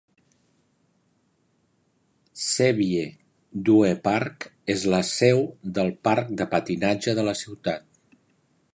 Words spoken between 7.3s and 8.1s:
la ciutat.